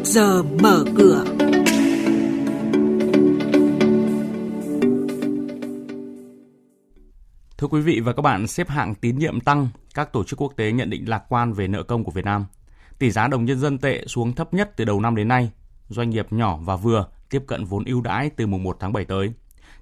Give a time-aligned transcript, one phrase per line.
[0.00, 1.24] trước giờ mở cửa.
[7.58, 10.52] Thưa quý vị và các bạn, xếp hạng tín nhiệm tăng, các tổ chức quốc
[10.56, 12.46] tế nhận định lạc quan về nợ công của Việt Nam.
[12.98, 15.50] Tỷ giá đồng nhân dân tệ xuống thấp nhất từ đầu năm đến nay.
[15.88, 19.04] Doanh nghiệp nhỏ và vừa tiếp cận vốn ưu đãi từ mùng 1 tháng 7
[19.04, 19.32] tới.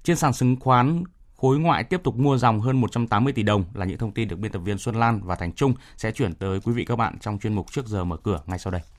[0.02, 1.04] Trên sàn chứng khoán,
[1.36, 4.38] khối ngoại tiếp tục mua dòng hơn 180 tỷ đồng là những thông tin được
[4.38, 7.18] biên tập viên Xuân Lan và Thành Trung sẽ chuyển tới quý vị các bạn
[7.20, 8.97] trong chuyên mục trước giờ mở cửa ngay sau đây.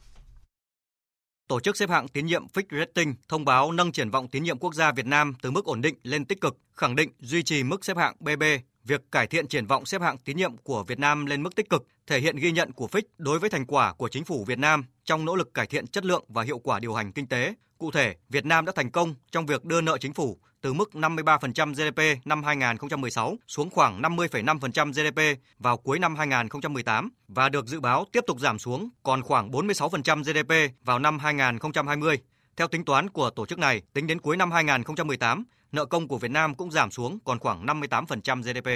[1.49, 4.57] Tổ chức xếp hạng tín nhiệm Fitch Rating thông báo nâng triển vọng tín nhiệm
[4.57, 7.63] quốc gia Việt Nam từ mức ổn định lên tích cực, khẳng định duy trì
[7.63, 8.43] mức xếp hạng BB.
[8.89, 11.69] Việc cải thiện triển vọng xếp hạng tín nhiệm của Việt Nam lên mức tích
[11.69, 14.59] cực thể hiện ghi nhận của Fitch đối với thành quả của chính phủ Việt
[14.59, 17.53] Nam trong nỗ lực cải thiện chất lượng và hiệu quả điều hành kinh tế.
[17.77, 20.89] Cụ thể, Việt Nam đã thành công trong việc đưa nợ chính phủ từ mức
[20.93, 27.79] 53% GDP năm 2016 xuống khoảng 50,5% GDP vào cuối năm 2018 và được dự
[27.79, 32.17] báo tiếp tục giảm xuống còn khoảng 46% GDP vào năm 2020.
[32.57, 36.17] Theo tính toán của tổ chức này, tính đến cuối năm 2018, nợ công của
[36.17, 38.69] Việt Nam cũng giảm xuống còn khoảng 58% GDP.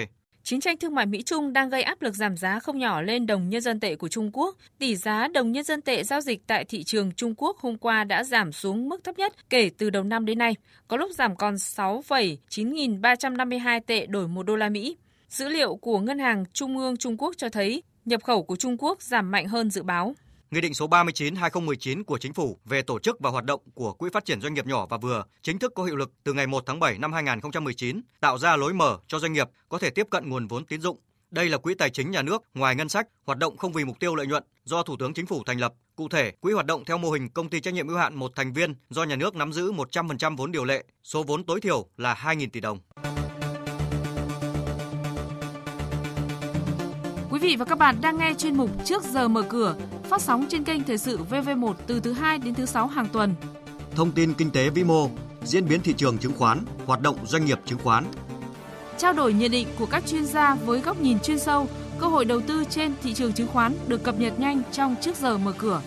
[0.44, 3.50] Chiến tranh thương mại Mỹ-Trung đang gây áp lực giảm giá không nhỏ lên đồng
[3.50, 4.56] nhân dân tệ của Trung Quốc.
[4.80, 8.04] Tỷ giá đồng nhân dân tệ giao dịch tại thị trường Trung Quốc hôm qua
[8.04, 10.56] đã giảm xuống mức thấp nhất kể từ đầu năm đến nay,
[10.88, 14.98] có lúc giảm còn 6,9352 tệ đổi 1 đô la Mỹ.
[15.30, 18.78] Dữ liệu của Ngân hàng Trung ương Trung Quốc cho thấy nhập khẩu của Trung
[18.80, 20.16] Quốc giảm mạnh hơn dự báo.
[20.54, 24.10] Nghị định số 39/2019 của Chính phủ về tổ chức và hoạt động của Quỹ
[24.14, 26.64] phát triển doanh nghiệp nhỏ và vừa chính thức có hiệu lực từ ngày 1
[26.66, 30.30] tháng 7 năm 2019, tạo ra lối mở cho doanh nghiệp có thể tiếp cận
[30.30, 30.98] nguồn vốn tín dụng.
[31.32, 34.00] Đây là quỹ tài chính nhà nước ngoài ngân sách, hoạt động không vì mục
[34.00, 35.74] tiêu lợi nhuận do Thủ tướng Chính phủ thành lập.
[35.96, 38.32] Cụ thể, quỹ hoạt động theo mô hình công ty trách nhiệm hữu hạn một
[38.36, 41.86] thành viên do nhà nước nắm giữ 100% vốn điều lệ, số vốn tối thiểu
[41.98, 42.80] là 2.000 tỷ đồng.
[47.32, 49.76] Quý vị và các bạn đang nghe chuyên mục Trước giờ mở cửa
[50.14, 53.36] phát sóng trên kênh Thời sự VV1 từ thứ 2 đến thứ 6 hàng tuần.
[53.96, 55.10] Thông tin kinh tế vĩ mô,
[55.44, 58.04] diễn biến thị trường chứng khoán, hoạt động doanh nghiệp chứng khoán.
[58.98, 61.68] Trao đổi nhận định của các chuyên gia với góc nhìn chuyên sâu,
[62.00, 65.16] cơ hội đầu tư trên thị trường chứng khoán được cập nhật nhanh trong Trước
[65.16, 65.82] giờ mở cửa.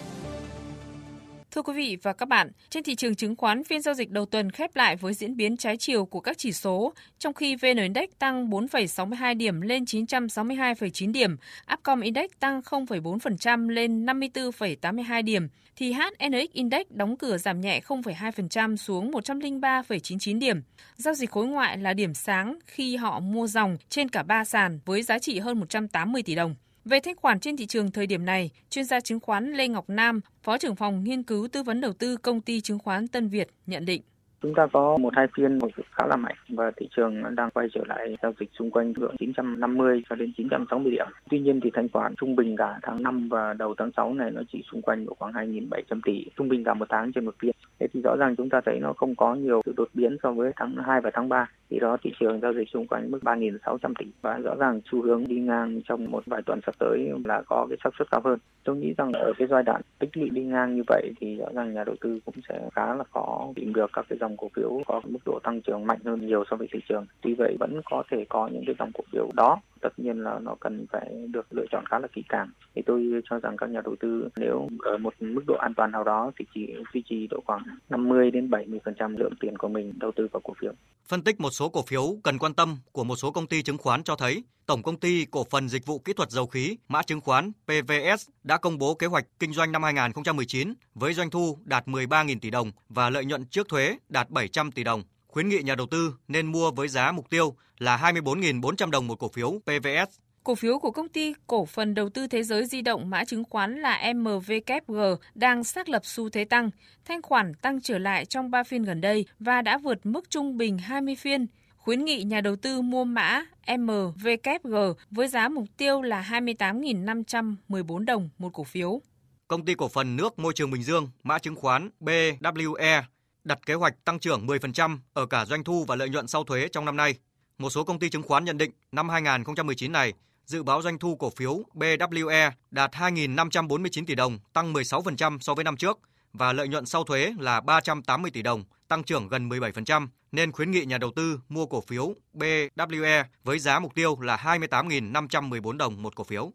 [1.57, 4.27] Thưa quý vị và các bạn, trên thị trường chứng khoán phiên giao dịch đầu
[4.27, 7.77] tuần khép lại với diễn biến trái chiều của các chỉ số, trong khi VN
[7.77, 11.37] Index tăng 4,62 điểm lên 962,9 điểm,
[11.73, 18.77] Upcom Index tăng 0,4% lên 54,82 điểm, thì HNX Index đóng cửa giảm nhẹ 0,2%
[18.77, 20.63] xuống 103,99 điểm.
[20.97, 24.81] Giao dịch khối ngoại là điểm sáng khi họ mua dòng trên cả ba sàn
[24.85, 26.55] với giá trị hơn 180 tỷ đồng.
[26.91, 29.85] Về thanh khoản trên thị trường thời điểm này, chuyên gia chứng khoán Lê Ngọc
[29.89, 33.29] Nam, Phó trưởng phòng nghiên cứu tư vấn đầu tư công ty chứng khoán Tân
[33.29, 34.03] Việt nhận định.
[34.43, 37.69] Chúng ta có một hai phiên hồi khá là mạnh và thị trường đang quay
[37.75, 41.07] trở lại giao dịch xung quanh ngưỡng 950 cho đến 960 điểm.
[41.31, 44.31] Tuy nhiên thì thanh khoản trung bình cả tháng 5 và đầu tháng 6 này
[44.31, 47.57] nó chỉ xung quanh khoảng 2.700 tỷ, trung bình cả một tháng trên một phiên.
[47.81, 50.33] Thế thì rõ ràng chúng ta thấy nó không có nhiều sự đột biến so
[50.33, 51.51] với tháng 2 và tháng 3.
[51.71, 55.03] Thì đó, thị trường giao dịch xung quanh mức 3.600 tỷ và rõ ràng xu
[55.03, 58.21] hướng đi ngang trong một vài tuần sắp tới là có cái xác suất cao
[58.25, 58.39] hơn.
[58.65, 61.47] Tôi nghĩ rằng ở cái giai đoạn tích lũy đi ngang như vậy thì rõ
[61.55, 64.49] ràng nhà đầu tư cũng sẽ khá là khó tìm được các cái dòng cổ
[64.57, 67.07] phiếu có mức độ tăng trưởng mạnh hơn nhiều so với thị trường.
[67.21, 70.39] Tuy vậy vẫn có thể có những cái dòng cổ phiếu đó tất nhiên là
[70.39, 73.71] nó cần phải được lựa chọn khá là kỹ càng thì tôi cho rằng các
[73.71, 77.03] nhà đầu tư nếu ở một mức độ an toàn nào đó thì chỉ duy
[77.09, 80.41] trì độ khoảng 50 đến 70 phần trăm lượng tiền của mình đầu tư vào
[80.45, 80.73] cổ phiếu.
[81.09, 83.79] Phân tích một số cổ phiếu cần quan tâm của một số công ty chứng
[83.79, 87.03] khoán cho thấy Tổng công ty Cổ phần Dịch vụ Kỹ thuật Dầu khí, mã
[87.03, 91.59] chứng khoán PVS đã công bố kế hoạch kinh doanh năm 2019 với doanh thu
[91.65, 95.03] đạt 13.000 tỷ đồng và lợi nhuận trước thuế đạt 700 tỷ đồng
[95.37, 99.19] khuyến nghị nhà đầu tư nên mua với giá mục tiêu là 24.400 đồng một
[99.19, 100.19] cổ phiếu PVS.
[100.45, 103.45] Cổ phiếu của công ty cổ phần đầu tư thế giới di động mã chứng
[103.45, 104.97] khoán là MVKG
[105.35, 106.71] đang xác lập xu thế tăng,
[107.05, 110.57] thanh khoản tăng trở lại trong 3 phiên gần đây và đã vượt mức trung
[110.57, 111.47] bình 20 phiên.
[111.77, 113.45] Khuyến nghị nhà đầu tư mua mã
[113.79, 114.75] MVKG
[115.11, 119.01] với giá mục tiêu là 28.514 đồng một cổ phiếu.
[119.49, 123.03] Công ty cổ phần nước môi trường Bình Dương, mã chứng khoán BWE
[123.47, 126.69] đặt kế hoạch tăng trưởng 10% ở cả doanh thu và lợi nhuận sau thuế
[126.69, 127.15] trong năm nay.
[127.59, 130.13] Một số công ty chứng khoán nhận định năm 2019 này,
[130.45, 135.65] dự báo doanh thu cổ phiếu BWE đạt 2.549 tỷ đồng, tăng 16% so với
[135.65, 135.99] năm trước
[136.33, 140.71] và lợi nhuận sau thuế là 380 tỷ đồng, tăng trưởng gần 17%, nên khuyến
[140.71, 146.03] nghị nhà đầu tư mua cổ phiếu BWE với giá mục tiêu là 28.514 đồng
[146.03, 146.53] một cổ phiếu.